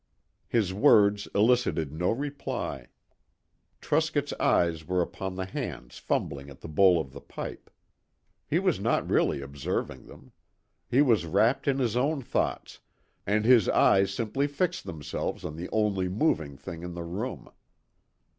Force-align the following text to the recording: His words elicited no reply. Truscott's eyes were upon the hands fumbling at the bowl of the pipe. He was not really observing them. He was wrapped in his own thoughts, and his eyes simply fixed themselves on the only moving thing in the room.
His 0.47 0.73
words 0.73 1.27
elicited 1.35 1.93
no 1.93 2.09
reply. 2.09 2.87
Truscott's 3.81 4.33
eyes 4.39 4.83
were 4.87 4.99
upon 4.99 5.35
the 5.35 5.45
hands 5.45 5.99
fumbling 5.99 6.49
at 6.49 6.61
the 6.61 6.67
bowl 6.67 6.99
of 6.99 7.13
the 7.13 7.21
pipe. 7.21 7.69
He 8.47 8.57
was 8.57 8.79
not 8.79 9.07
really 9.07 9.41
observing 9.41 10.07
them. 10.07 10.31
He 10.89 11.03
was 11.03 11.27
wrapped 11.27 11.67
in 11.67 11.77
his 11.77 11.95
own 11.95 12.23
thoughts, 12.23 12.79
and 13.27 13.45
his 13.45 13.69
eyes 13.69 14.11
simply 14.11 14.47
fixed 14.47 14.85
themselves 14.85 15.45
on 15.45 15.55
the 15.55 15.69
only 15.71 16.09
moving 16.09 16.57
thing 16.57 16.81
in 16.81 16.95
the 16.95 17.03
room. 17.03 17.51